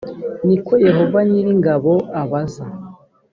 [0.47, 2.63] ni ko yehova nyir ingabo abaza